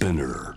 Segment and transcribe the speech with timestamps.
[0.00, 0.54] SPINEAR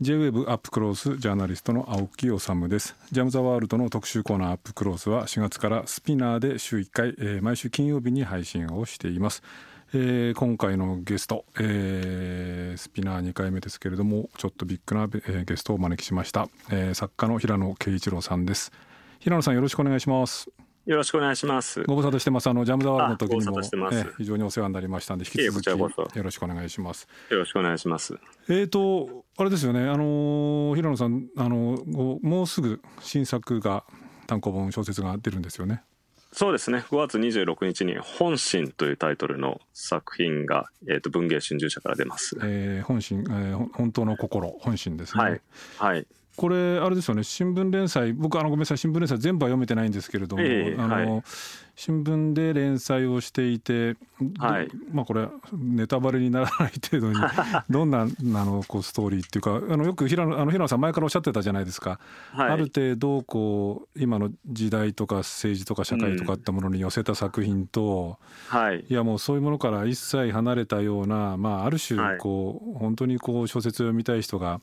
[0.00, 2.96] J-WAVE UP CLOSE ジャーナリストの青木理です。
[3.12, 9.44] JAM THE WORLDの特集コーナー UP CLOSEは4月から SPINEARで週1回、えー、毎週金曜日に配信をしています、
[9.94, 18.72] えー、今回のゲスト、えー、 SPINEAR2回目ですけれどもちょっとビッグな、えー、ゲストをお招きしました、えー、作家の平野啓一郎さんです。
[19.20, 20.50] 平野さんよろしくお願いします。
[20.90, 21.84] よろしくお願いします。
[21.84, 22.48] ご無沙汰してます。
[22.48, 25.78] あの JAM THE WORLDの時にも、え非常にお世話になりましたんで引き続きよ
[26.24, 27.06] ろしくお願いします。
[27.30, 28.18] よろしくお願いします。
[28.48, 29.88] えっ、ー、とあれですよね。
[29.88, 33.84] あの平野さんあのもうすぐ新作が
[34.26, 35.84] 単行本小説が出るんですよね。
[36.32, 36.78] そうですね。
[36.90, 42.36] 5月26日に本心というタイトルの作品がえっ、ー、と文芸春秋社から出ます。
[42.42, 45.22] えー、本心、えー、本当の心本心ですね。
[45.22, 45.40] はい。
[45.78, 46.06] はい。
[46.40, 47.22] これあれですよね。
[47.22, 48.78] 新聞連載僕あのごめんなさい。
[48.78, 51.22] 新聞連載全部は読めてないんですけれども、えー、あの、はい、
[51.76, 53.94] 新聞で連載をしていて、
[54.38, 57.16] はい、まあこれネタバレにならない程度に
[57.68, 58.06] どんなあ
[58.46, 62.00] のこうストーリーっていうかあのよく平野あの平野さん前からおっしゃってたじゃないですか、
[62.32, 68.16] はい、ある程度こう今の時代とか政治とか社会とかってものに寄せた作品と、
[68.50, 74.60] うん、はい、いやもうそういうものから一切離れたような、まあ、ある種こう、本当にこう小説を読みたい人が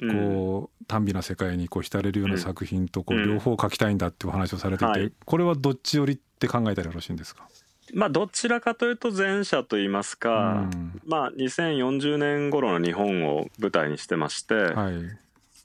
[0.00, 4.92] こう短美な世界にこう浸れるような作品とこう両方書きたいんだっていうお話をされてい。
[4.92, 7.46] て、これはどっち寄りって考えたらよろしいんですか？
[7.92, 14.94] まあどちらかというと前者といいますか、うん、まあ2040年頃の日本を舞台にしてまして、はい、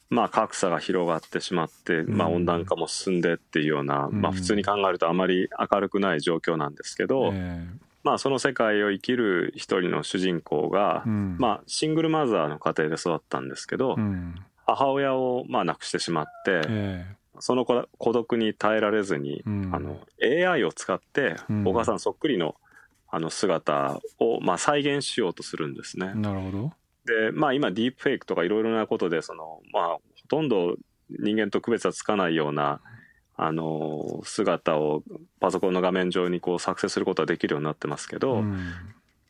[0.09, 14.35] まあ格差が広がってしまって、まあ温暖化も進んでっていうような、まあ普通に考えるとあまり明るくない状況なんですけど、えーまあ、その世界を生きる一人の主人公が、うん、まあ、シングルマザーの家庭で育ったんですけど、うん、
[14.67, 22.55] 母親をまあ亡くしてしまって、えー、その孤独に耐えられずに、うん、あの AI を使ってお母さんそっくりの
[23.09, 26.13] あの姿をまあ再現しようとするんですね。
[26.13, 26.73] なるほど。
[27.05, 30.75] でまあ今ディープフェイクとかいろいろなことでその、まあ、ほとんど
[31.09, 32.81] 人間と区別はつかないような
[33.37, 35.03] あの姿を
[35.39, 38.73] パソコンの画面上にこう作成することはできるようになってますけど、うん、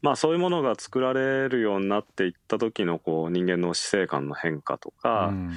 [0.01, 5.51] まあそういうものが作られるようになっていった時のこう人間の死生観の変化とか、うん、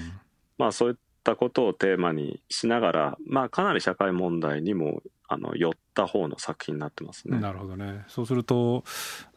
[0.57, 7.39] まあそういったことをテーマにしながら、まあかなり社会問題にもあの寄った方の作品になってますね。
[7.39, 8.05] なるほどね。
[8.09, 8.83] そうすると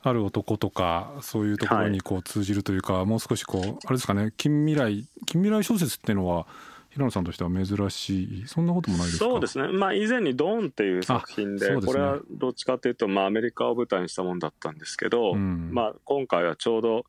[0.01, 6.47] ある男とかそういうところにこう通じるというか、はい、もう少しこうあれですかね近未来近未来小説っていうのは
[6.91, 8.43] 平野さんとしては珍しい。
[8.47, 9.25] そんなこともないですか？
[9.25, 9.69] そうですね。
[9.69, 17.05] まあ以前に「ドーン」っていう作品で、ね、これはどっちかというと、まあ、アメリカを舞台にしたもんだったんですけど、うん、まあ、今回はちょうど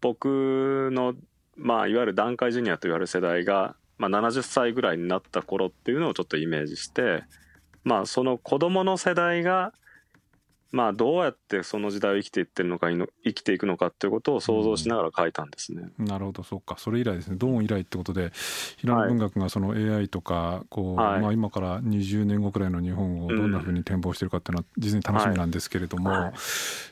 [0.00, 1.14] 僕の、
[1.56, 7.22] まあ、いわゆる団塊ジュニアと言われる世代が、まあ、70歳ぐらいになった頃っていうのをちょっとイメージして、
[7.84, 9.72] まあ、その子供の世代が
[10.72, 15.88] まあどうやってその時代を生きていってるのか生きていくのかっていうことを想像しながら書いたんですね。
[15.98, 16.76] うん、なるほどそうか。
[16.78, 17.36] それ以来ですね。
[17.36, 18.32] ドーン以来ってことで
[18.78, 26.20] 平野文学がその AI とかこう、はい、まあ、今から20年後くらいの日本をどんなふうに展望してるかっていうのは実に楽しみなんですけれども、はい。
[26.20, 26.32] はい、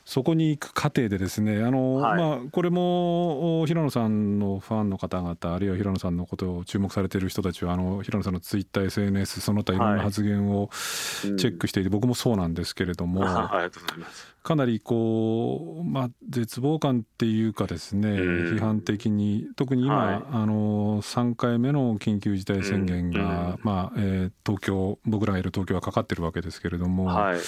[0.05, 13.21] そこに行く過程でですねあの、まあ、これも平野さんのファンの方々あるいは平野さんのことを注目されている人たちはあの平野さんのツイッター SNS その他いろんな発言をチェックしていて、僕もそうなんですけれども。
[13.69, 14.27] がとうございます。
[14.43, 27.39] かなりこう、まあ、絶望感っていうかですね、批判的に特に今、はい、あの3回目の緊急事態宣言が、まあえー、東京僕らがいる東京はかかってるわけですけれども、はい、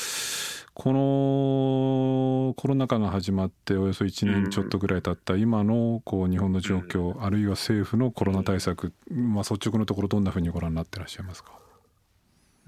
[0.74, 11.59] このコロナ禍が始まっておよそ1年ちょっとぐらい経った今のこう日本の状況、あるいは政府のコロナ対策、まあ、率直なところどんなふうにご覧になってらっしゃいますか？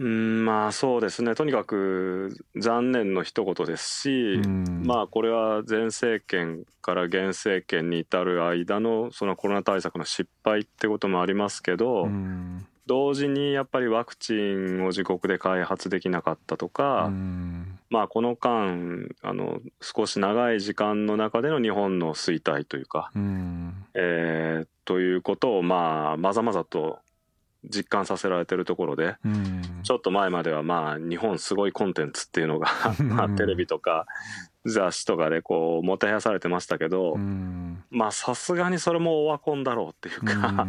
[0.03, 1.37] うんまあそうですね。
[1.37, 4.43] とにかく残念の一言ですし、
[4.85, 12.09] まあこれは前政権から現政権に至る間のそのコロナ対策の失敗ってこともありますけど、
[12.87, 17.09] 同時にやっぱりワクチンを自国で開発できなかったとか、
[17.89, 23.13] まあこの間あの少し長い時間の中での日本の衰退というか、
[23.95, 26.99] えー、ということをまあまざまざと
[27.65, 29.17] 実感させられてるところで、
[29.83, 32.69] ちょっと前まではまあ日本すごいコンテンツっていうのが
[33.03, 34.07] まあテレビとか
[34.65, 37.17] 雑誌とかでこうもてはやされてましたけど、
[37.91, 40.67] まあさすがにそれもオワコンだろうっていうか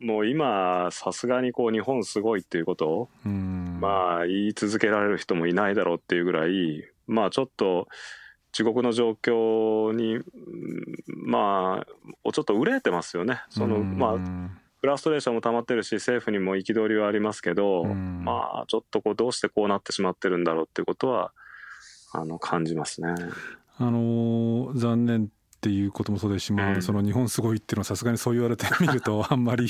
[0.00, 7.88] もう今さすがにこう日本すごいっていうことをまあ言い続けられる人もいないだろうっていうぐらいまあちょっと
[8.52, 10.22] 地獄の状況に
[11.06, 13.42] まあちょっと憂えてますよね。
[13.50, 21.32] そのまあフラストレーションも溜まってるし政府にも憤りはありますけど、うん、まあちょっとこうどうしてこうなってしまってるんだろうっていうことは
[22.12, 23.08] あの感じますね。
[23.78, 29.68] あの残念っっていうこともそうですし、まあ、その日本すごいっていうのはさすがにそう言われてみると あんまり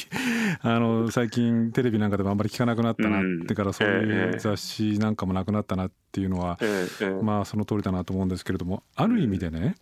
[0.60, 6.58] あの最近テレビなんかでもあんまり聞かなくなったなってからそういう雑誌なんかもなくなったなっていうのは
[7.22, 9.76] まあその通りだなと思うんですけれどもある意味でね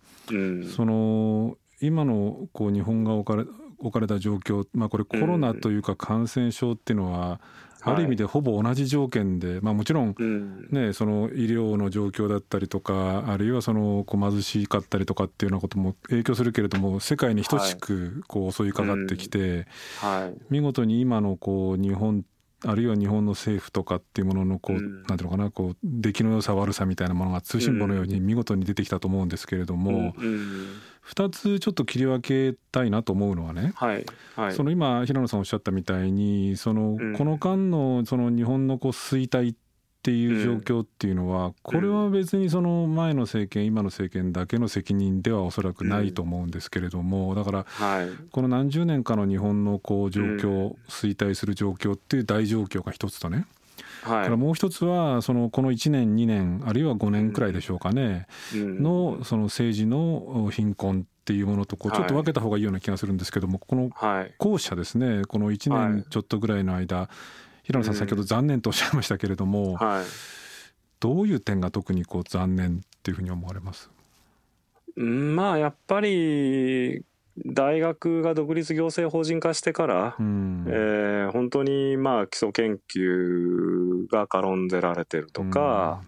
[0.76, 3.44] その今のこう日本が置かれ
[3.84, 7.40] 置かれた状況、まあ、これコロナというか感染症っていうのは、
[7.86, 10.14] ある意味でほぼ同じ条件で、まあ、もちろん、
[10.70, 19.66] ね、その医療の状況だったりとかあるいはそのこう貧しかったりとかっていうようなことも影響するけれども世界に等しくこう襲いかかってきて、
[20.48, 22.24] 見事に今のこう日本
[22.66, 30.14] あるいは日本の政府とかっていうもののこう、なんていうのかなこう出来の良さ悪さみたいなものが通信簿のように見事に出てきたと思うんですけれども、
[31.06, 34.06] 2つちょっと切り分けたいなと思うのはね、はい
[34.36, 39.56] はい、その今平野さんおっしゃったみたいにその、うん、この間のその日本のこう衰退っ
[40.04, 47.66] ていう状況っていうのは、これは別にその前の政権今の政権だけの責任ではおそらくないと思うんですけれどもだから
[48.30, 53.46] この何十年かの日本のこう状況衰退する状況っていう大状況が一つとね
[54.04, 63.90] はい、からもう一つはそのこの1年2年あるいは5年くらいでしょうかね、のその政治の貧困っていうものとこうちょっと分けた方がいいような気がするんですけどもこの
[64.38, 67.08] 後者ですねこの1年ちょっとぐらいの間
[67.62, 69.78] 平野さん先ほど残念とおっしゃいましたけれども、
[71.00, 73.90] どういう点が特にこう残念っていうふうに思われます？
[74.96, 77.02] まあやっぱり
[77.44, 86.02] 大学が独立行政法人化してから、うん、えー、本当にまあ基礎研究が軽んぜられてるとか、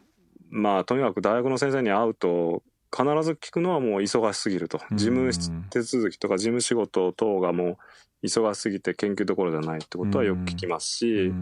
[0.53, 2.63] うん、まあとにかく大学の先生に会うと
[2.97, 5.31] 必ず聞くのはもう忙しすぎると、事務
[5.71, 7.79] 手続きとか事務仕事等がも
[8.23, 11.33] う忙しすぎて研究どころじゃないってことはよく聞きますし、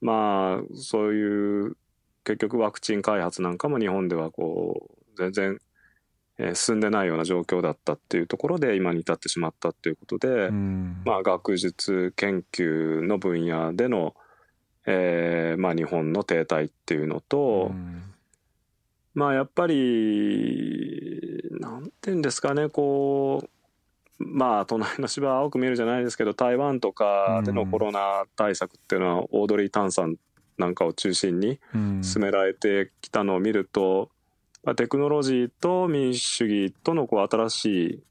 [0.00, 1.76] まあそういう
[2.24, 5.58] 結局ワクチン開発なんかも日本ではこう全然え
[6.54, 14.14] 進んでないような状況だったっていうところで今に至ってしまったっていうことで、まあ、学術研究の分野での、
[14.86, 17.72] えーまあ、日本の停滞っていうのと、
[19.14, 23.48] まあやっぱりなんて言うんですかねこう
[24.18, 30.16] まあ隣の芝は青く見えるじゃないですけど台湾とかでのコロナ対策っていうのはオードリー・タンさん
[30.58, 31.58] なんかを中心に
[32.02, 34.10] 進められてきたのを見ると、
[34.76, 38.02] テクノロジーと民主主義とのこう新しい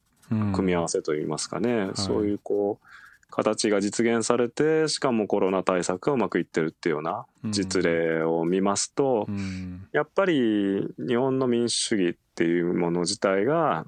[0.54, 2.88] 組み合わせといいますかね、うん、そういうこう
[3.30, 9.36] 形が実現されてしかもコロナ対策がうまくいってるっていうような実例を見ますと、うん。
[9.36, 13.86] うん、やっぱり日本の民主主義っていうもの自体が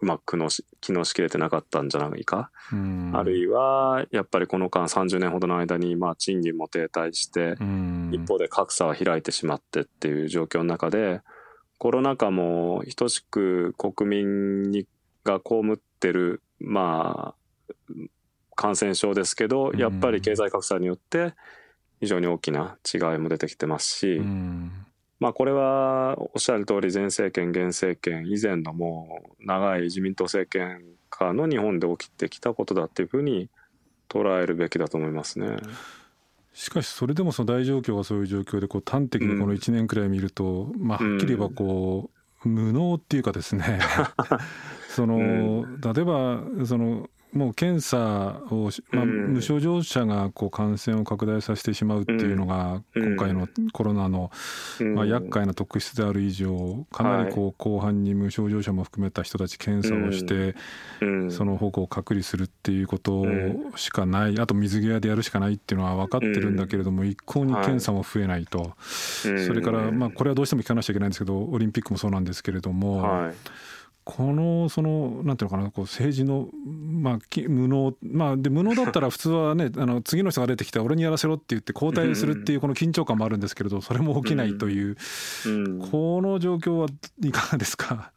[0.00, 0.36] うまく
[0.80, 2.50] 機能しきれてなかったんじゃないか、
[3.12, 7.56] あるいはやっぱりこの間30年ほどの間にまあ賃金も停滞して、
[8.10, 11.20] 一方で格差は開いてしまってっていう状況の中で
[11.82, 14.86] コロナ禍も等しく国民に
[15.24, 17.92] が被ってる、まあ、
[18.54, 21.34] 感染症ですけど、やっぱり経済格差によって
[21.98, 24.70] 非常に大きな違いも出てきてますし、うん、
[25.18, 33.50] まあこれはおっしゃる通り前政権現政権以前のもう長い自民党政権下の日本で起きてきたことだっていうふうに
[34.08, 35.56] 捉えるべきだと思いますね。
[36.52, 42.10] しかしそれでもその大状況がそういう状況でこう端的にこの1年くらい見ると、まあはっきり言えばこ
[42.44, 43.80] う無能っていうかですね。
[44.90, 47.96] その例えばそのもう検査
[48.50, 54.30] を、まあ、無症状者がこう感染を拡大させてしまうっていうのが、今回のコロナの、
[54.94, 60.54] まあ、厄介な特質である以上かなりこう後半に無症状者も含めた人たち検査をして、
[61.30, 63.24] その保護を隔離するっていうこと
[63.76, 64.38] しかない。
[64.38, 73.32] あと水際でやるしかないっていうのは分かってるんだけれども一向に検査も増えないと、それからまあこれはどうしても聞かなきゃいけないんですけどオリンピックもそうなんですけれども。
[74.04, 77.18] このそのなんていうのかなこう政治の、まあ、
[77.48, 84.96] 無能まあで無能だったら 普通はねあの次の人が出てきて俺にやらせろって言って交代するっていうこの緊張感もあるんですけれどそれも起きないという、
[85.90, 86.88] この状況は
[87.22, 88.12] いかがですか？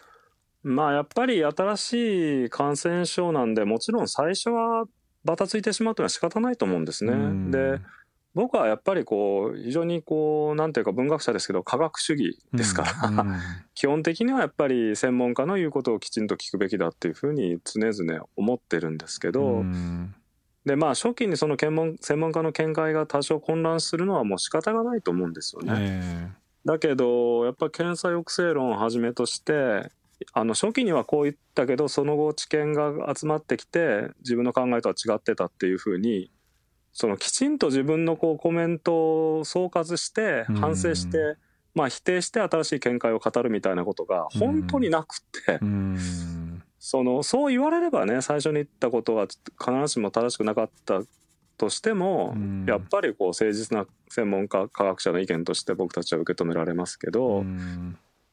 [0.64, 4.86] まあやっぱり新しい感染症なんでもちろん最初は
[5.24, 7.12] ばたついてしまうというのは仕方ないと思うんですね。
[7.50, 7.80] で
[8.34, 13.18] 僕はやっぱりこう非常にこうなんていうか文学者ですけど科学主義ですから、うん。
[13.18, 13.40] うん、
[13.74, 20.14] 基本的にはやっぱり専門家の言うことをきちんと聞くべきだっていうふうに常々思ってるんですけど、うん、
[20.64, 25.72] でまあ初期にその専門専門家の見解が多少混乱するのはもう仕方がないと思うんですよね。
[25.76, 29.90] えー、だけどやっぱ検査抑制論をはじめとして
[30.32, 36.30] あの初期にはこう言ったけどその後知見が集まってきて自分の考えとは違ってたっていうふうに
[37.00, 41.36] そのきちんと自分のこうコメントを総括して反省して、
[41.72, 45.60] まあ、否定して新しい見解を語るみたいなことが本当になくて、
[46.80, 49.46] そのそう言われればね最初に言ったことは必
[49.82, 51.02] ずしも正しくなかった
[51.56, 52.34] としても、
[52.66, 57.44] やっぱりこう誠実な専門家科学者の意見として僕たちは受け止められますけど、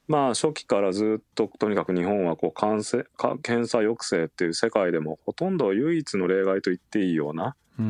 [0.07, 3.05] まあ初期からずっととにかく日本はこう感染
[3.43, 7.81] 検査抑制っていう世界でもほとんど唯一の例外と言っていいような、あ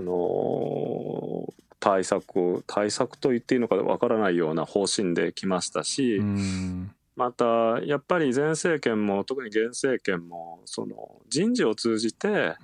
[0.00, 6.20] の対策を対策と言っていいのかわからないような方針で来ましたし、
[7.16, 12.56] またやっぱり前政権も特に現政権もその人事を通じて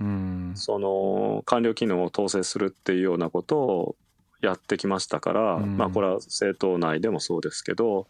[0.55, 3.97] その官僚機能を統制するっていうようなことを
[4.43, 8.07] やってきましたから、まあこれは政党内でもそうですけど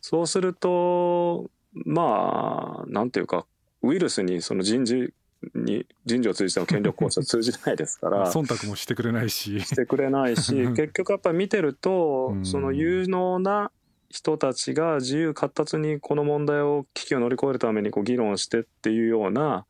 [0.00, 3.46] そうするとまあなんていうか
[3.82, 5.12] ウイルスにその人事
[5.54, 9.60] に人事を通じての権力行使は通じないですから 忖度もしてくれないし。
[9.60, 13.70] してくれないし 結局やっぱり見てるとその有能な
[14.10, 19.66] 人たちが自由闊達にこの問題を危機を乗り越えるためにこう議論してっていうような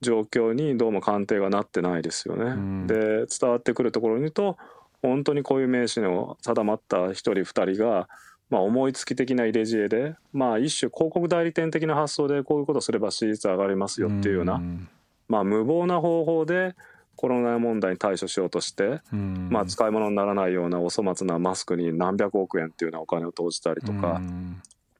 [0.00, 2.86] 状況にどうも官邸がなってないですよね。
[2.86, 4.56] で伝わってくるところに言うと
[5.02, 8.08] 本当にこういう名詞の定まった一人二人が
[8.50, 14.62] まあ、思いつき的な入れ知恵で、まあ、一種広告代理店的な発想でこういうことすれば支持率上がりますよっていうような、
[15.28, 16.74] まあ、無謀な方法で
[17.16, 24.22] コロナ問題に対処しようとして、まあ、使い物にならないようなお粗末なマスクに何百億円っていうようなお金を投じたりとか、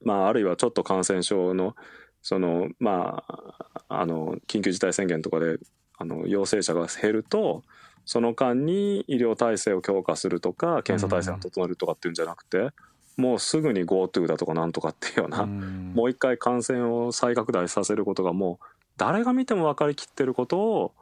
[0.02, 1.76] まあ、あるいはちょっと感染症の
[2.22, 5.58] そのまああの緊急事態宣言とかで
[5.96, 7.62] あの陽性者が減ると
[8.04, 12.70] その間に医療体制を強化するとか検査体制を整えるとかっていうんじゃなくて、
[13.18, 18.66] もうすぐに GoTo だとかなんとかっていうような、もう一回感染を再拡大させることがもう
[18.98, 20.92] 誰が見ても分かりきってることを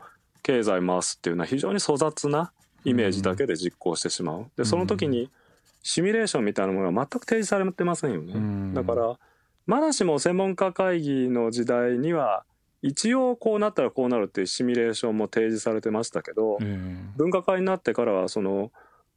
[0.42, 2.52] 経済回すっていうのは非常に粗雑な
[2.84, 4.46] イメージだけで実行してしまう。
[4.56, 5.28] でその時に
[5.82, 8.74] シミュレーションみたいなものが全く提示されてませんよね。
[8.74, 9.18] だから
[9.66, 12.44] まだしも専門家会議の時代には
[12.82, 16.58] 一応こうなったらこうなるっていうシミュレーションも提示されてましたけど、
[17.16, 18.70] 分科会になってからはその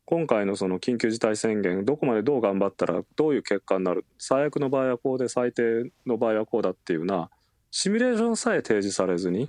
[0.05, 7.29] 今回のその緊急事態宣言どこまでどう頑張ったらどういう結果になる最悪の場合はこうで最低の場合はこうだっていうな
[7.71, 9.47] シミュレーションさえ提示されずに、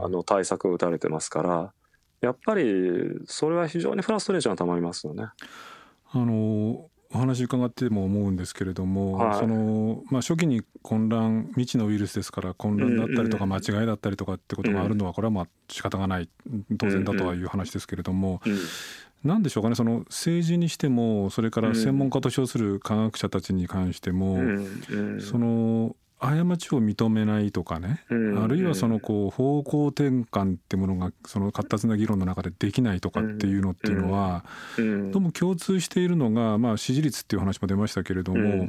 [0.00, 1.72] あの対策を打たれてますから
[2.20, 2.64] やっぱり
[3.26, 5.28] それは非常にフラストレーションがたまりますよね。
[6.12, 16.28] あのお話伺っても思うんですけれども、はい、そのまあ、初期に混乱未知のウイルスですから混乱だったりとか間違いだったりとかってことがあるのはこれはまあ仕方がない
[16.78, 18.40] 当然だとはいう話ですけれども、
[19.24, 24.38] なんでしょうかねその政治にしてもそれから専門家と称する科学者たちに関しても、
[25.18, 34.44] その過ちを認めないとかね、あるいはそのこう方向転換ってものがその活発な議論の中でできないとかっていうのっていうのは、
[34.76, 34.82] ど
[35.18, 38.68] うも共通しているのが、まあ、支持率っていう話も出ましたけれども、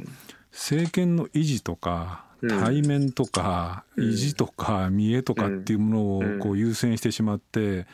[0.50, 7.86] 政権の維持とか対面とか意地とか見栄とかっていうものをこう優先してしまって、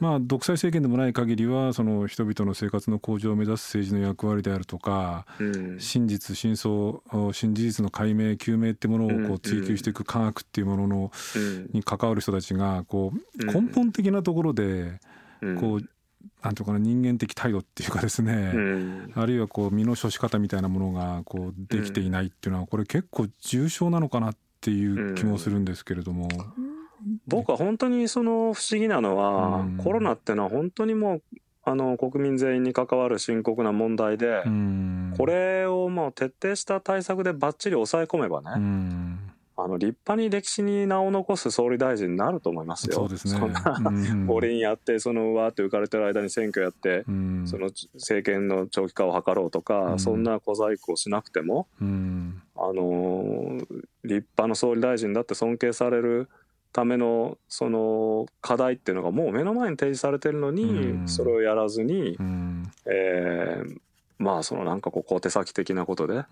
[0.00, 5.26] まあ独裁政権でもない限りはその人々の生活の向上を目指す政治の役割であるとか、
[5.78, 7.00] 真実真相
[7.32, 11.12] 真事実の解明究明ってものをこう追求していく科学っていうものの
[11.72, 15.00] に関わる人たちがこう根本的なところで
[15.60, 15.88] こう
[16.42, 26.28] なんていうかな人間的態度っていうかですね、うん、あるいはこう身の処し方みたいなものがこうできていないっていうのはこれ結構重症なのかなっていう気もするんですけれども。
[27.26, 31.22] 僕は本当にその不思議なのは、うん、コロナっていうのは本当にもう
[31.62, 39.25] あの国民全員に関わる深刻な問題で、うん、これをもう徹底した対策でばっちり抑え込めばね、うん
[39.58, 42.96] あの立派に歴史に名を残す総理大臣になると思いますよ。
[42.96, 43.40] そうですね。
[43.40, 53.56] そんな、五輪やって、そのわーって浮かれてる間に選挙やって、うん、その政権の長期化を図ろうとか、うん、そんな小細工をしなくても、うん、あの
[54.04, 56.28] 立派な総理大臣だって尊敬される
[56.74, 63.78] ためのその課題っていうのがもう目の前に提示されてるのに、それをやらずに、うん、えー、
[64.18, 66.24] まあそのなんかこう小手先的なことで、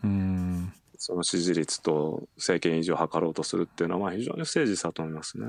[0.99, 5.47] その支持率と政権維持を図ろうとするっていうのはまあ非常に不誠実だと思いますね。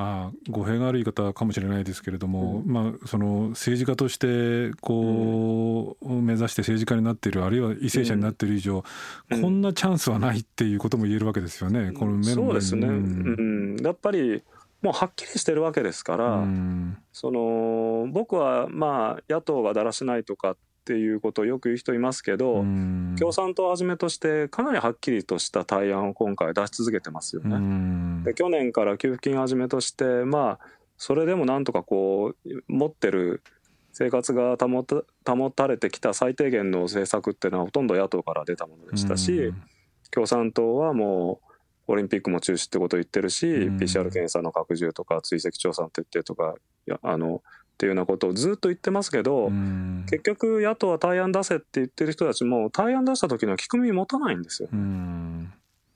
[0.00, 8.82] まあ、語弊がある言い方かもしれないですけれども、うん、まあ、その政治家としてこう、目指して政治家になっているあるいは為政者になっている以上、
[9.30, 13.76] うん、こんなチャンスはないっていうことも言えるわけですよね、この目のそうですね、うん。
[13.84, 14.42] やっぱり
[14.80, 16.46] もうはっきりしてるわけですから、
[17.12, 20.56] その僕はまあ野党がだらしないとかっ
[20.90, 22.64] ていうことをよく言う人いますけど、
[23.16, 28.24] 共産党をはじめとしてかなりはっきりとした対案を今回出し続けてますよね。
[28.24, 30.66] で去年から給付金をはじめとしてまあ
[30.96, 33.44] それでもなんとかこう持ってる
[33.92, 39.54] 生活が保た保たれてきた最低限の政策っていうのはほとんど野党から出たものでしたし、
[40.10, 41.38] 共産党はも
[41.86, 46.56] うオリンピックも中止ってことを言ってるし、PCR 検査の拡充とか追跡調査の徹底とか
[47.02, 47.42] あの
[47.80, 49.50] っていうようなことをずっと言ってますけど、
[50.04, 54.68] 結局野党は対案出せって言ってる人たちも対案出した時の聞く耳持たないんですよ。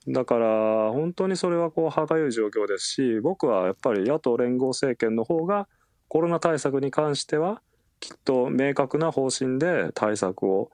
[0.07, 5.67] だから本当にそれはこう歯がゆい状況ですし僕はやっぱり野党連合政権の方が
[6.07, 7.61] コロナ対策に関しては
[7.99, 10.71] きっと明確な方針で対策を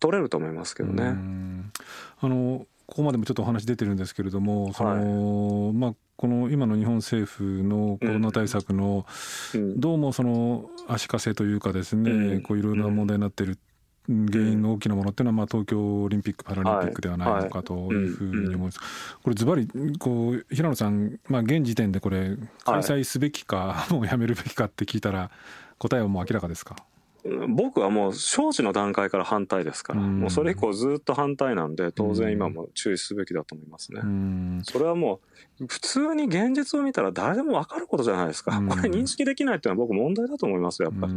[0.00, 1.14] 取れると思いますけどね。
[2.20, 9.04] あのここまでもちょっとお話出てるんですけれども、その、はい、まあこの今の日本政府のコロナ対策の、
[9.76, 13.58] どうもその足かせというかですね、こういろいろな問題になっている
[14.08, 18.04] 原因の大きなものっていうのは、まあ、東京オリンピック・パラリンピックではないのかとい。
[18.04, 18.80] うふうに思うんです、
[19.22, 19.68] これずばり
[19.98, 25.30] こう平野さん、まあ、現時点でこれ開催すべきか、 もうやめるべきかって聞いたら
[25.76, 26.76] 答えはもう明らかですか？
[27.48, 34.00] 僕はもう招致の段階から反対ですから、もうそれ以降ずっと反対なんで、当然今も注意すべきだと思いますね。
[34.64, 35.20] それはも
[35.60, 38.52] う、普通に現実を見たら誰でも分かることじゃないですか。
[38.52, 41.12] これ認識できないっていうのは僕問題だと思いますやっぱり。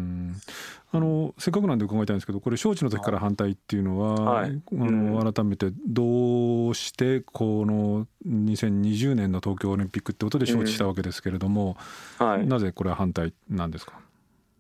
[0.93, 11.77] あのせっかくなんで伺いたいんですけどこれ招致の時から反対っていうのは、はい、あの改めてどうしてこの2020年の東京オリンピックってことで招致したわけですけれども、
[12.17, 13.71] はい、なぜこれは反対なん。
[13.71, 13.93] ですか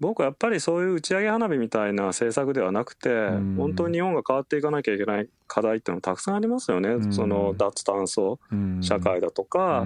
[0.01, 3.09] 僕はやっぱりそういう打ち上げ花火みたいな政策ではなくて、
[3.55, 8.39] 本当に日本が変わっていかなきゃいけない課題っていうのたくさんありますよね、その脱炭素
[8.81, 9.85] 社会だとか、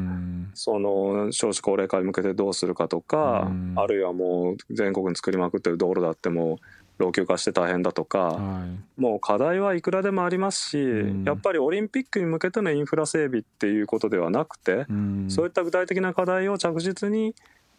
[0.53, 6.59] その少子高齢化に向けてどうするかとか、あるいはもう全国に作りまくってる道路だっても
[6.97, 17.35] 老朽化して大変だとか、はい、もう課題はいくらでもありますし、うん、やっぱりオリンピックに向けてのインフラ整備っていうことではなくて、うん、そういった具体的な課題を着実に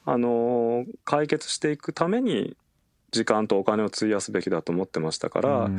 [0.06, 2.56] あの解決していくために
[3.10, 5.70] 時間とお金を費やすべきだと思ってましたから、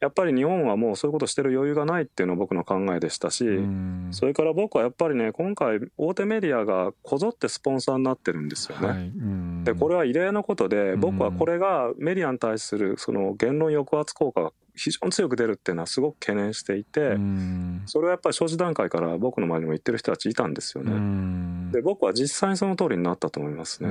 [0.00, 8.88] やっぱり日本はもうそういうことしてる余裕がないっていうのは僕の考えでしたし、うん、それから僕はやっぱりね今回大手メディアがこぞってスポンサーになってるんですよね。
[8.88, 9.12] はい、
[9.64, 17.16] でこれは異例のことで僕はこれがメディアに対するその言論抑圧効果が非常に強く出るっていうのはすごく懸念していて、
[17.86, 21.70] それはやっぱり招致段階から僕の前にも言ってる人たちいたんですよね。
[21.72, 23.88] で僕は実際にその通りになったと思いますね。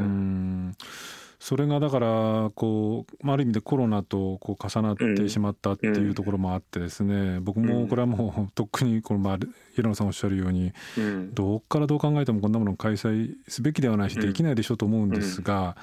[1.43, 9.37] それがだからこう、あ、る意味でコロナとこう重なってしまったっていうところもあってですね、僕もこれはもうとっくにこのまあ
[9.75, 10.71] 平野さんおっしゃるように、
[11.33, 15.75] どっからどう考えてもこんなものを開催すべきではないしできないでしょうと思うんですが、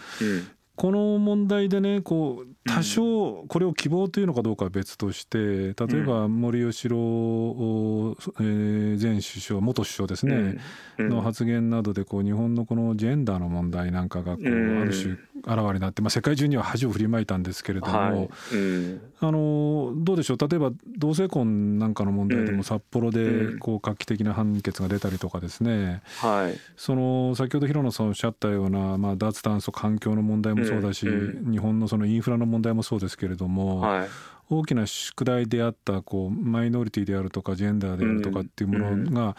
[0.81, 10.57] この問題でねこう多少これを希望というのかどうかは別として例えば森喜朗、え前首相元首相ですね、
[10.99, 18.29] の発言などでこう日本のこのジェンダーの問題なんかがこうある種あらわになって、まあ、世界中には恥を振りまいたんですけれども、はい。
[18.55, 20.37] うん、あのどうでしょう？
[20.39, 34.09] 例えば同性婚なんかの問題でも札幌でこう画期的な判決が出たりとかですね、はい、その先ほど平野さんおっしゃったような、まあ、脱炭素環境の問題もそうだし、うん、日本のそのインフラの問題もそうですけれども、はい、
[34.49, 39.37] 大きな宿題であったこうマイノリティであるとかジェンダーであるとかっていうものが、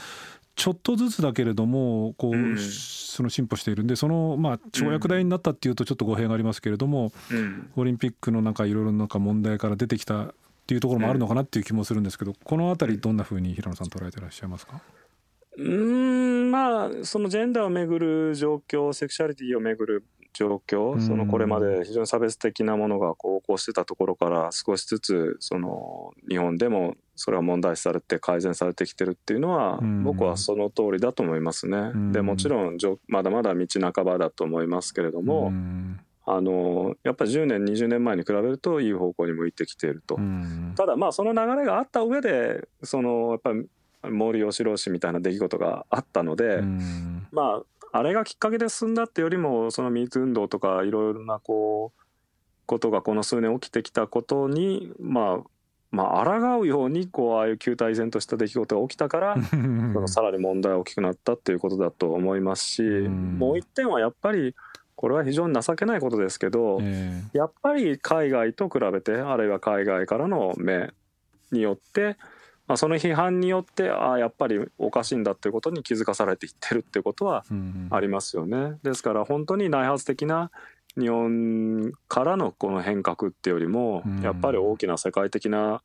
[0.56, 10.34] ちょっとずつだけれどもこう、うん、その進歩しているんでそのまあ跳躍台になったっていうとちょっと語弊がありますけれども、うん、オリンピックの中いろいろな問題から出てきたっ
[10.67, 14.82] ていうところもあるのかなっていう気もするんですけど、この辺りどんなふうに平野さん捉えてらっしゃいますか？
[15.58, 31.91] うんまあそのジェンダーをめぐる状況セクシャリティをめぐる状況、そのこれまで非常に差別的なものがこう起こしてたところから少しずつその日本でもそれは問題視されて改善されてきてるっていうのは僕はその通りだと思いますね。
[32.12, 35.52] でもちろんまだまだ道半ばだと思いますけれども。
[36.24, 40.20] あのやっぱり10年20年前に比べるといい方向に向いてきていると、
[40.76, 43.67] ただまあその流れがあった上でそのやっぱり
[44.04, 46.62] 森喜朗氏みたいな出来事があったので、
[47.32, 52.02] まああれがきっかけで進んだってよりもそのミーツ運動とかいろいろなこう
[52.66, 55.44] ことがこの数年起きてきたことにまあ
[55.92, 64.56] まあ抗うようにこうああいう旧態依然とした出来事が起きたから そのさらに問題が大きくなったっていうことだと思いますしもう一点はやっぱり
[64.96, 66.80] これは非常に情けないことですけど、
[67.34, 70.94] やっぱり海外と比べてあるいは海外からの目
[71.52, 72.18] によって
[72.72, 77.44] まあ、その批判によってああやっぱりおかしいんだっていうことに気づかされていってるっていうことは
[77.90, 78.78] ありますよね。
[78.82, 80.52] ですから本当に内発的な
[80.98, 85.82] 日本からのこの変革っていうよりもやっぱり大きな世界的な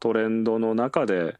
[0.00, 1.36] トレンドの中で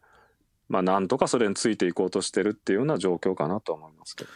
[0.69, 4.29] まあなんとかそれについていこうとしてるっていうような状況かなと思いますけど。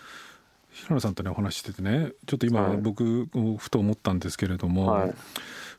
[0.72, 5.13] 平野さんとねお話しててねちょっと今僕ふと思ったんですけれども、はい、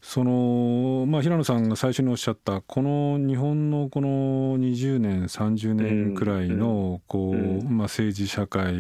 [0.02, 8.74] そのまあ平野さんが最初におっしゃったこの日本のこの20年30年くらいのこう、まあ、政治社会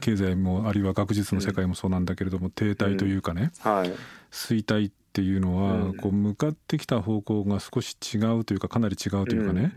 [0.00, 3.52] 経済もあるいは学術の世界もそうなんだけれども停滞というかね、
[4.32, 9.72] 衰退っていうのは、こう向かってきた方向が少し違うというかかなり違うというかね、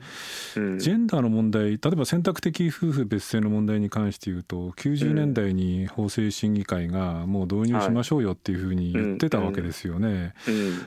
[0.53, 10.33] ジェンダーの問題例えば選択的夫婦別姓の問題に関して言うと90年代に法制審議会がもう導入しましょうよっていうふうに言ってたわけですよね。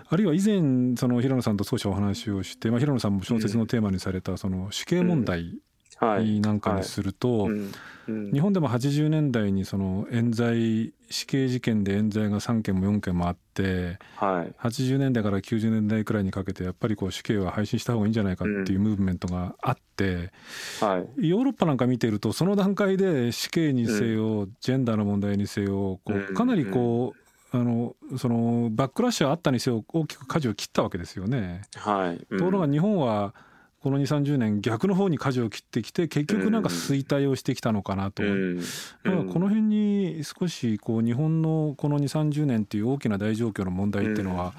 [0.09, 5.59] あるいは以前その平野さんと少しお話をして、まあ、平野さんも小説のテーマにされたその死刑問題
[6.00, 7.48] なんかにすると、
[8.07, 20.33] 日本でも80年代にその冤罪死刑事件で冤罪が3件も4件もあって、はい、80年代から90年代くらいにかけてやっぱりこう死刑は廃止した方がいいんじゃないかっていうムーブメントがあって、
[20.80, 27.14] はい、ヨーロッパなんか見てるとその段階で死刑にせよ、ジェンダーの問題にせよこうかなりこ
[27.52, 31.62] う、あのそのバックラッシュはあったにせよ大きく舵を切ったわけですよね。
[31.76, 33.35] はい、ところが日本は
[33.85, 44.55] この2 3 0年逆の方に舵を切ってきて結局なんか衰退をしてきたのかなと、うん、だからこの辺に少しこう日本のこの2 3 0年っていう大きな大状況の問題っていうのは、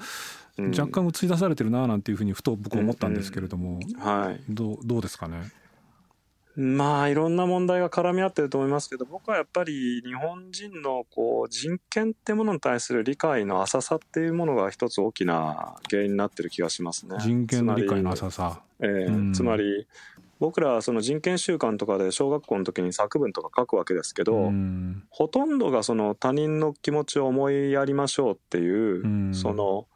[0.78, 5.50] 若干映し出されてるななんていうふうにふと僕思ったんですけれども、はい、どうどうですかね？
[6.56, 17.16] まあいろんな問題が絡み合ってると思いますけど僕はやっぱり日本人のこう人権ってものに対する理解の浅さっていうものが一つ大きな原因になってる気がしますね。
[17.20, 18.62] 人権の理解の浅さ。
[18.80, 19.86] えー、つまり
[20.38, 24.50] 僕らはその人権週間とかで小学校の時に作文とか書くわけですけど、
[25.10, 29.86] ほとんどがその他人の気持ちを思いやりましょうっていう、その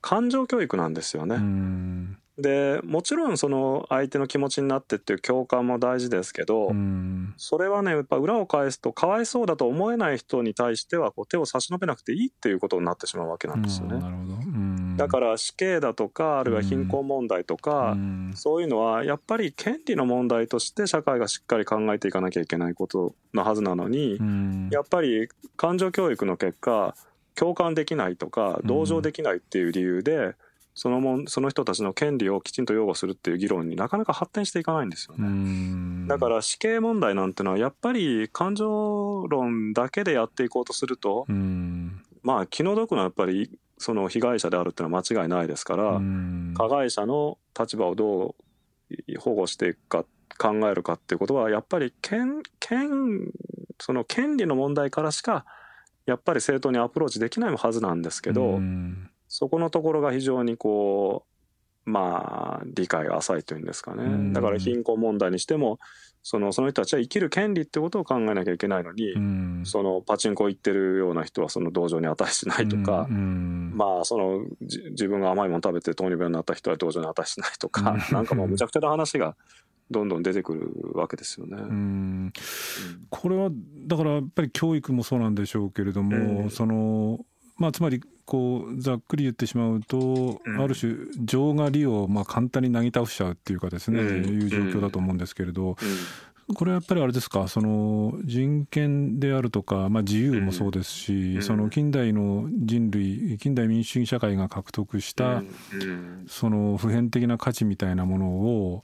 [0.00, 1.36] 感情教育なんですよね。
[2.38, 6.70] でもちろんその相手の気持ちになってっていう共感も大事ですけど、
[7.36, 14.96] それはねやっぱ裏を返すとかわいそうだと思えない人に対してはこう手を差し伸べなくていいっていうことになってしまうわけなんですよね。
[14.96, 17.96] だから死刑だとかあるいは貧困問題とか、
[18.34, 24.18] そういうのはやっぱり権利の問題として社会がしっかり考えていかなきゃいけないことのはずなのに、
[24.70, 26.94] やっぱり感情教育の結果
[27.34, 30.34] 共感できないとか同情できないっていう理由で、
[30.80, 36.06] そのもその人たちの権利をきちんと擁護するっていう議論になかなか発展していかないんですよね。
[36.06, 41.26] だから死刑問題なんてのはやっぱり感情論だけでやっていこうとすると
[42.22, 46.00] まあ気の毒なやっぱりその被害者であるっていうのは間違いないですから
[46.54, 48.36] 加害者の立場をど
[48.90, 50.04] う保護していくか
[50.38, 53.32] 考えるかっていうことはやっぱり権権
[53.80, 55.44] その権利の問題からしか
[56.06, 58.60] やっぱり正当にアプローチできないはずなんですけど。
[59.28, 61.24] そこのところが非常にこ
[61.86, 64.32] うまあ理解が浅いというんですかね。
[64.32, 65.78] だから貧困問題にしても
[66.22, 69.14] そのその人たちは生きる権利ってことを考えなきゃいけないのに
[69.64, 79.36] そのパチンコ行ってるような人はその同情に値しないとかまあその自分が甘いもの食べて糖尿病になった人は同情に値しないとか なんかもうむちゃくちゃな話が
[79.90, 81.56] どんどん出てくるわけですよね。
[81.56, 82.32] うん。
[83.08, 83.48] これは
[83.86, 87.24] だからやっぱり教育もそうなんでしょうけれども、その
[87.56, 95.78] まあ、つまりこうざっくり言ってしまうと、ある種情が利をまあ簡単になぎ倒しちゃうっていうかですね、いう状況だと思うんですけれど、
[96.54, 105.42] これはやっぱりあれですかその人権であるとか、まあ、自由もそうですし、その近代の人類近代民主主義社会が獲得した、
[106.26, 108.82] その普遍的な価値みたいなものを、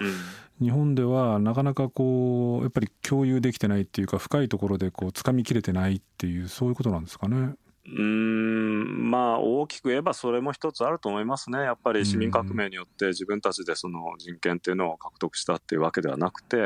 [0.58, 7.54] 日本ではなかなかこうやっぱり共有できてないっていうか深いところでこう掴みきれてないっていうそういうことなんですかね。
[7.86, 11.58] うんまあ大きく言えばそれも一つあると思いますね。
[11.58, 16.56] やっぱり市民革命によって自分たちでその人権っていうのを獲得したっていうわけではなくて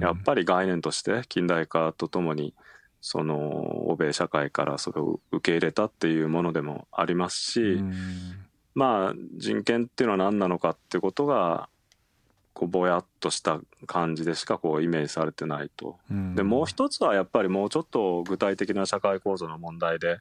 [0.00, 2.54] やっぱり概念として近代化とともに
[3.00, 7.80] その欧米社会からそれを受け入れたっていうものでもありますし
[8.74, 11.68] まあ人権っていうのは何なのかってことが
[12.58, 15.96] こうぼやっとした感じでしかこうイメージされてないと。
[16.34, 20.18] でもう一つはやっぱりもうちょっと具体的な社会構造の問題で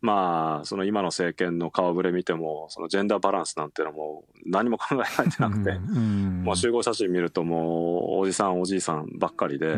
[0.00, 9.76] まあその今の政権の顔ぶれ見てもそのジェンダーバランスなんていうのも何も考えられてなくて、もう集合写真見るともうおじさんおじいさんばっかりで。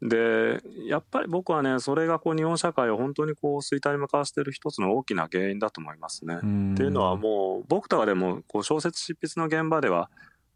[0.00, 6.36] でやっぱり僕はねそれがこう日本社会を本当にこう衰退に向かわせてる一つの大きな原因だと思いますね。
[6.36, 10.10] っていうのはもう僕とかでもこう小説執筆の現場では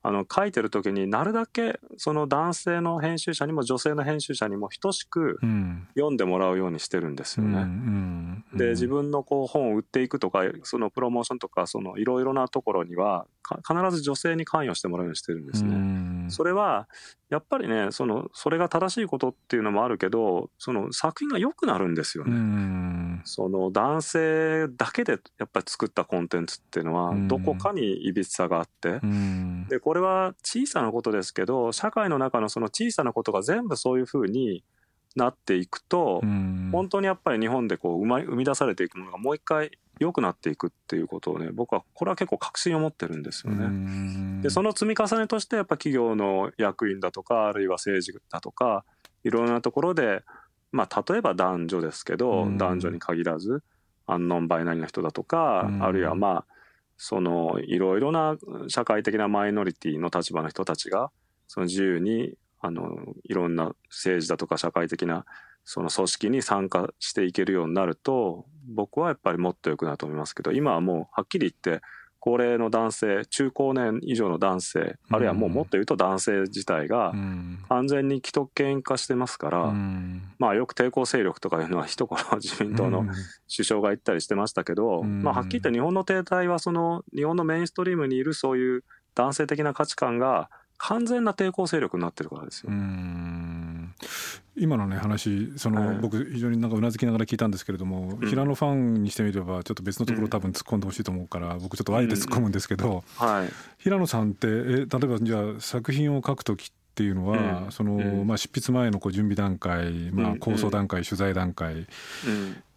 [0.06, 5.40] あの書いてる時になるだけその男性の編集者にも女性の編集者にも等しく
[5.96, 8.44] 読んでもらうようにしてるんですよね。
[8.54, 13.26] で自分のこう本を売っていくとかそのプロモーションとかそのいろいろなところには
[13.66, 16.30] 必ず女性に関与してもらうようにしてるんですね。
[16.30, 16.88] それは
[17.28, 23.22] やっぱりねそのそれが正しいことっていうのもあるけどその作品が良くなるんですよね。
[23.24, 29.00] その男性だけでやっぱり作ったコンテンツっていうのはどこかにいびつさがあって
[29.68, 34.62] でこれは小さなことですけど社会の中のその小さなことが全部そういうふうに
[35.16, 36.20] なっていくと
[36.72, 44.42] 本当にやっぱり日本でこう生み出されていくものがもう一回良くなっていくっていうことをね僕はこれは結構確信を持ってるんですよね。
[44.42, 48.84] でその積み重ねとしてやっぱ企業の役員だとかあるいは政治だとか
[49.24, 50.22] いろんなところで
[50.70, 53.62] まあ例えば男女ですけど男女に限らず
[54.06, 56.55] アンノンバイナリーの人だとかあるいはまあ
[56.96, 58.36] そのいろいろな
[58.68, 61.10] 社会的なマイノリティの立場の人たちが
[61.46, 65.24] その自由にあのいろんな政治だとか社会的な
[65.64, 71.84] その組織に参加していけるようになると僕はやっぱりもっと良くなると思いますけど今はもうはっきり言って
[72.26, 77.12] 高齢の男性中高年以上の男性あるいはもうもっと言うと男性自体が
[77.68, 79.72] 完全に既得権化してますから、
[80.40, 83.04] まあよく抵抗勢力とかいうのは一頃自民党の
[83.48, 88.82] 首相が言ったりしてましたけど、まあはっきり言って日本の停滞はその日本のメインストリームにいるそういう
[89.14, 92.72] 男性的な価値観が完全な抵抗勢力になってるからですよ。
[94.56, 103.26] 今のね話その、はい、僕非常になんかうなずきながら聞いたんですけれども、うん、平野ファンにしてみればちょっと別のところ多分突っ込んでほしいと思うから、うん、僕ちょっとあえて突っ込むんですけど、うん。
[103.26, 111.86] はい、平野さんってえ例えばじゃあ作品を書く時っていうのは、そのまあ、執筆前のこう準備段階、まあ、構想段階、取材段階、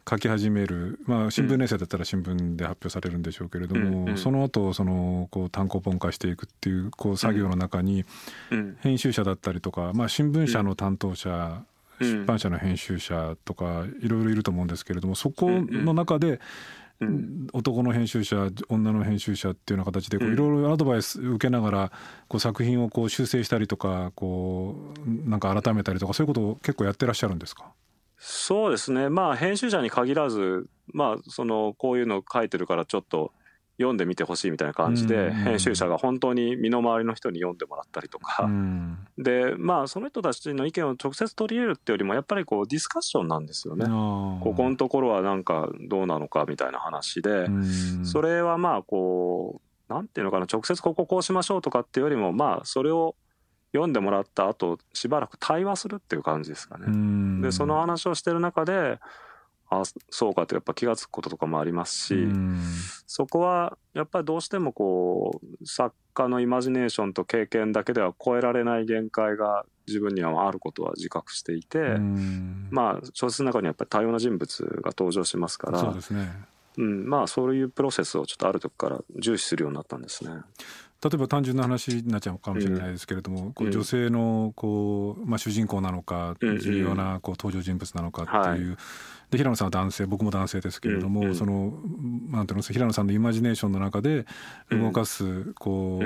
[0.10, 8.06] 書き始める、まあ、新聞連載だったら新聞で発表されるんでしょうけれども、うん、その後そのこう単行本化していくっていうこう作業の中に
[8.82, 11.64] 編集者だったりとか、まあ、新聞社の担当者、
[12.00, 16.40] 出版社の編集者とかいろいろいると思うんですけれどもそこの中で、
[17.54, 21.92] 男の編集者女の編集者っていうような形でいろいろアドバイス受けながら
[22.28, 27.72] こう作品をこう修正したりとかこうなんか改めたりとかそういうことを結構やってらっしゃるんですか？
[28.20, 29.10] そうですね。
[29.10, 33.32] まあ編集者に限らずまあそのこういうの書いてるからちょっと
[33.78, 38.50] 読んでみてほしいみたいな感じで編集者が本当に身の回りの人に読んでもらったりとか。
[39.18, 43.86] でまあその人たちの意見を直接取り入れるってよりもやっぱりこうディスカッションなんですよね。
[43.86, 47.48] ここのところはなんかどうなのかみたいな話で。
[48.04, 53.16] それはまあこうなんていうのかな直接こここうしましょうとかっていうよりもまあそれを
[53.72, 57.42] 読んでもらった後しばらく対話するっていう感じですかね。
[57.42, 59.00] でその話をしてる中で
[59.70, 62.28] あそうかってやっぱ気が付くこととかもありますし
[63.06, 71.98] そこはやっぱりどうしてもこう作家のイマジネーションと経験だけでは超えられない限界が自分にはあることは自覚していて
[72.72, 76.32] まあ小説の中にやっぱり多様な人物が登場しますからそうですね
[76.78, 80.32] うん、まあそういうプロセスをちょっとある時から重視するようになったんですね。
[81.02, 88.78] 例えば単純な話になっちゃうかもしれないですけれども、うん、こう女性のこう、まあ、主人公なのか重要なこう登場人物なのかっていう、はい、
[89.32, 91.74] で平野さんは男性僕も男性ですけれども、うん、その
[92.32, 94.26] なんていうの平野さんのイマジネーションの中で
[94.70, 96.04] 動かすこう、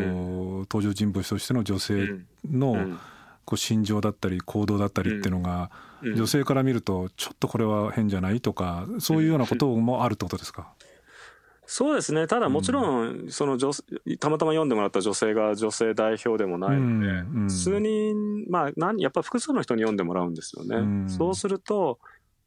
[0.70, 2.10] 登場人物としての女性
[2.48, 3.00] の
[3.46, 5.72] こう心情だったり行動だったりっていうのが、
[6.04, 10.74] 女性から見るとちょっとこれは変じゃないとかそういうようなこともあるってことですか、
[11.74, 12.28] そうですね。
[12.28, 13.72] ただもちろんその女
[14.20, 20.76] たまたま読んでもらった女性が女性代表でもないので、うんうん、数人まあ何やっぱ複数の人に読んでもらうんですよね。
[20.76, 21.98] うん、そうすると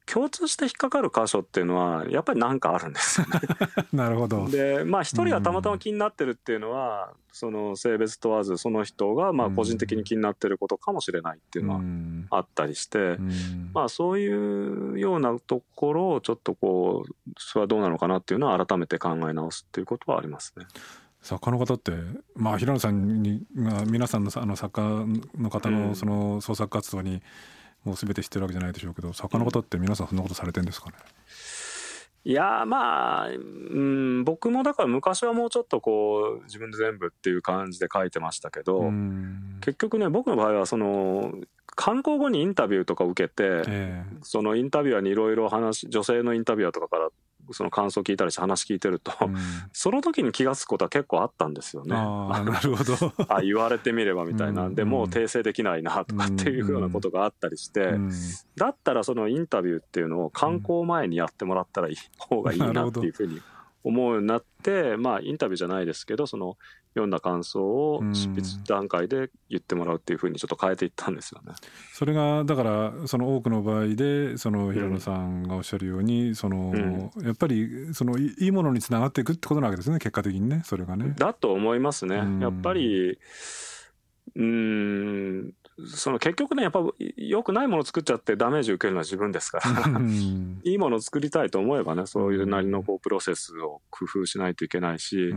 [0.07, 3.41] 共通して引っかかる箇所っていうのはやっぱり何かあるんですよね。
[3.93, 4.49] なるほど。
[4.49, 20.67] でまあ一人がたまたま気になってるっていうのは、うん、その性別問わずその人がまあ個人的に気になってることかもしれないっていうのはあったりして、うん、まあそういうようなところをちょっとこうそれはどうなのかなっていうのは改めて考え直すっていうことはありますね。
[21.21, 21.93] 作家の方って
[22.37, 27.23] まあ平野さんに、まあ、皆さんのあの作家の方のその創作活動に、うん
[27.87, 30.97] もう全て知ってるわけじゃないでしょうけど作家の方って皆さんそんなことされてんですかね、
[32.25, 38.91] いやまあ、うん、僕もだから昔はもうちょっとこう自分で全部っていう感じで書いてましたけど
[39.61, 41.33] 結局ね僕の場合はその
[41.77, 47.11] 観光後にインタビューとか受けて、えー、そのインタビュアーにいろいろ話女性のインタビュアーとかから
[47.53, 49.37] その感想聞いたりして話聞いてると、うん、
[49.73, 51.95] その時に気が付くことは結構あったんですよね。
[51.97, 52.95] あなるほど。
[53.29, 58.11] あ言われてみればみたいな、うん、でもう訂正できないなとかっていうようなことがあったりして、うん、
[58.57, 63.41] だったらそのインタビューっていうのを観光前にやってもらったらいい方がいいなっていうふうに
[63.85, 66.57] 思うようになってまあインタビューじゃないですけどその
[66.97, 71.53] 読んだ感想を執筆段階で言ってもらうっていうふうにちょっと変えていったんですよね。
[71.93, 81.15] それがだからその多くの場合でその平野さんがおっしゃるように、その、やっぱりそのいいものにつながっていくってことなわけですね結果的にねそれがね。
[81.19, 82.17] だと思いますね。
[82.41, 83.19] やっぱり
[84.35, 85.53] うん
[85.85, 86.81] その結局ねやっぱ
[87.17, 89.67] 良くないものを作っちゃってダメージ受けるのは自分ですから。
[90.65, 95.35] いいものを作りたいと思えばねそういうなりのこうプロセスを工夫しないといけないし、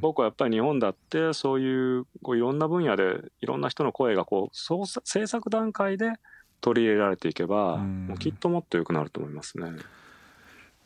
[0.00, 6.12] 僕はやっぱり日本だってそういうこういろんな分野でいろんな人の声がこう制作段階で
[6.60, 9.72] 取り入れられていけば、もうきっともっと良くなると思いますね。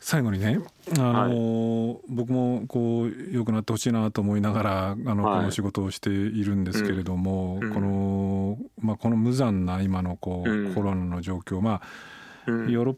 [0.05, 0.59] 最後にね、
[0.99, 12.95] あの、はい、僕もこう良くなってほしいなと思いながらあの、この仕事をしているんですけれども、うん、このまあこの無残な今のこう、うん、コロナの状況まあヨーロッ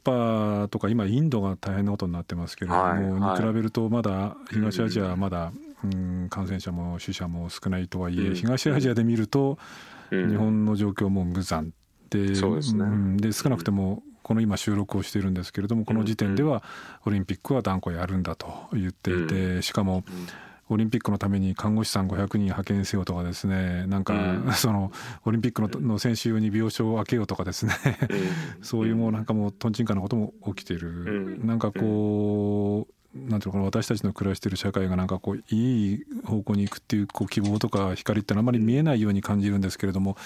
[0.62, 5.52] パとか今インドが大変なことになってますけれども、はい、に比べるとまだ東アジアはまだ、
[5.84, 9.58] うん、感染者も死者も少ないとはいえ、東アジアで見ると、
[10.10, 11.74] 日本の状況も無残
[12.08, 12.34] で,、で
[13.32, 16.64] 少なくてもこの今収録をしているんですけれどもこの時点では
[17.04, 20.02] オリンピックは断固やるんだと言っていてしかも
[20.70, 24.14] オリンピックのために看護師さん500人派遣せよとかですねなんか、
[24.56, 24.92] その
[25.24, 27.74] オリンピックのの選手用に病床を空けようとかですね
[28.62, 40.16] そういうもうなんかもうとんちんかなことも起きている、なんかこうなんていうの私たちの暮らしている社会がなんかこういい方向に行くっていうこう希望とか光ってのはあまり見えないように感じるんですけれども、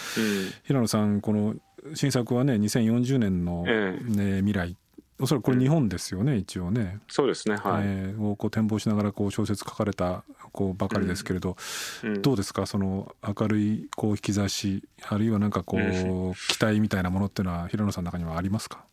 [0.64, 1.54] 平野さんこの
[1.94, 4.76] 新作はね2040年の、ね未来
[5.20, 7.00] おそらくこれ日本ですよね、うん、一応ね。
[7.08, 7.56] そうですね。
[7.56, 7.82] はい。
[7.84, 10.22] えー、をこう展望しながらこう小説書かれた
[10.52, 11.56] こうばかりですけれど、
[12.04, 18.84] うん、どうですかその明るいこう引き出しあるいはなんかこう、うん、期待みたいなものっていうのは平野さんの中にはありますか？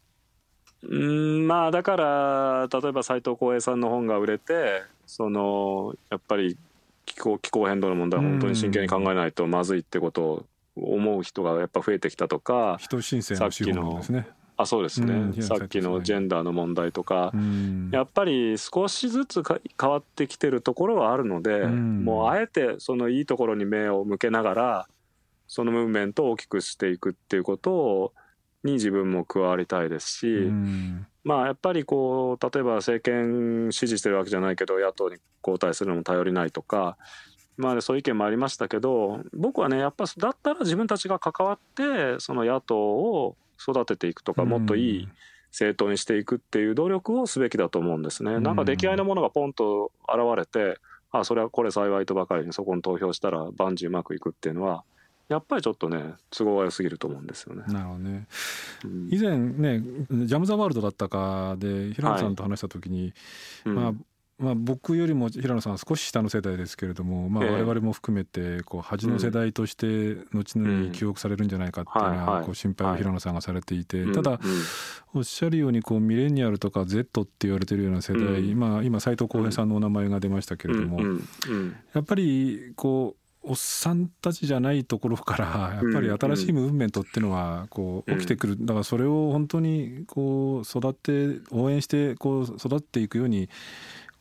[0.81, 6.57] うんまあだから例えば斎藤浩平さんの本が売れてそのやっぱり
[7.05, 14.27] 気候気候変動の問題本当に真剣に考えないとまずいってことを思う人がやっぱ増えてきたとか人申請のですね。
[14.57, 24.87] あそうですね、うん、さっきのジェンダーの問題とか、うん、やっぱり少しずつ変わってきてるところはあるので、うん、もうあえてそのいいところに目を向けながら
[25.47, 28.13] そのムーブメントを大きくしていくっていうことを
[28.63, 30.51] に自分も加わりたいですし、
[31.23, 36.97] まあやっぱりこう例えば政権支持してるわけじゃないけど野党に交代するのも頼りないとか
[37.57, 45.07] まあ、そういう意見もありましたけど僕はねやっぱだったら自分たちが関わってその野党を育てていくとかもっといい
[45.51, 48.39] 政党にしていくっていう努力をすべきだと思うんですね。
[48.39, 50.79] なんか出来合いのものがポンと現れて
[51.11, 54.83] あそれはこれ幸いとばかりにそこに投票したら万事うまくいくっていうのは
[55.29, 57.63] やっぱりちょっとね都合が良すぎると思うんですよね。
[57.67, 58.27] なるほどね。
[58.83, 63.13] うん、以前ねジャム・ザ・ワールドだったかで平野さんと話した時に、
[63.63, 64.05] はい、まあ、うん
[64.37, 74.39] まあ、僕よりも平野さんは少し下の世代ですけれども、まあ、我々も含めてこう恥の世代として後に記憶されるんじゃないかっていうのはこう心配を平野さんがされていてただ
[75.13, 80.99] おっしゃるようにこうミレニアルとか Z って言われてるような世代、まあ、今斎藤浩平さんのお名前が出ましたけれども
[81.93, 85.45] やっぱりこうおっさんたちじゃないところから
[85.75, 88.57] やっぱり新しいムーブメントっていうのはこう起きてくる。
[88.59, 93.49] だからそれを本当にこう育て応援してこう育っていくように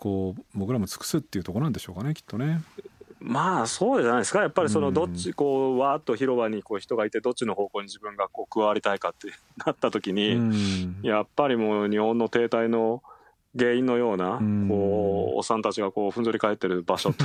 [0.05, 2.61] こう僕らも尽くすっていうところなんでしょうかねきっとね。
[3.21, 4.41] まあそうじゃないですか。
[4.41, 9.29] やっぱりそのどっちこうわーっと広場にこう人がいてどっちの方向に自分がこう加わりたいかって
[9.65, 13.03] なった時にやっぱりもう日本の停滞の
[13.59, 17.25] 原因のようなこうおっさんたちがこうふんぞり返ってる場所と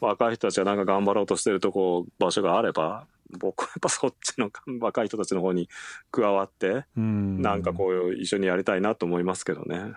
[0.00, 3.04] 若い人たちがなんか頑張ろうとしてるとこ場所があれば
[3.38, 5.68] 僕はやっぱそっちの若い人たちの方に
[6.10, 9.92] 加わってなんかこう一緒にやりたいなと思いますけどね。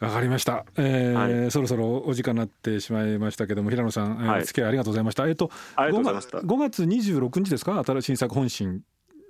[0.00, 5.26] わかりました、えー、はい、そろそろお時間になってしまいましたけども平野さん、はい、付き合いありがとうございました。
[5.26, 6.38] えっ、とありがとうございました。
[6.38, 7.82] 5月26日ですか？
[7.82, 8.82] 新しい作本心。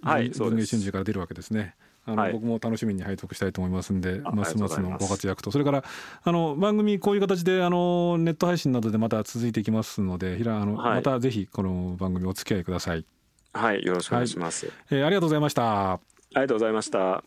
[0.02, 1.74] はい文藝春秋から出るわけですね。
[2.05, 5.50] あの、はい、僕も楽しみに拝読したいと思いますんでますますのご活躍と。
[5.50, 5.85] それから
[6.22, 13.05] あの番組こういう形であのネット配信などでまた続いていきますので平あの、はい、またぜひこの番組お付き合いください。
[13.52, 15.92] はいよろしくお願いします、はい、えー、ありがとうございました。
[15.94, 16.00] あ
[16.35, 17.24] りがとうございました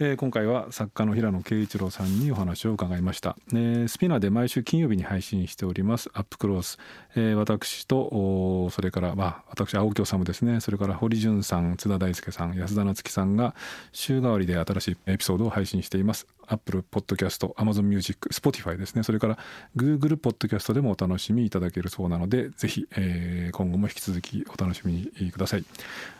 [0.00, 6.10] えー、今回は作家の平野啓一郎さんにお話を伺いました、えー、 SPINEARで毎週金曜日に配信しております。
[6.14, 6.78] UP CLOSE、
[7.14, 10.60] えー、私とそれからまあ私青木理ですね。
[10.60, 13.54] それから堀潤さん津田大介さん安田菜津紀さんが
[13.92, 16.26] 週替わりで新しいエピソードを配信しています。
[16.48, 19.02] Apple Podcast、 Amazon Music、 Spotify ですね。
[19.02, 19.38] それから
[19.76, 25.64] Google Podcast でもお楽しみいただけるそうなので、ぜひ、えー、今後も引き続きお楽しみにください。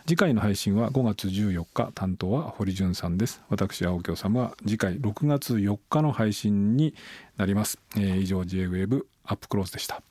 [0.07, 3.43] 次回の配信は5月14日、担当は堀潤さんです。
[3.49, 6.95] 私、青木治は次回6月4日の配信に
[7.37, 7.79] なります。
[7.97, 10.03] えー、以上、JWAVE アップクローズでした。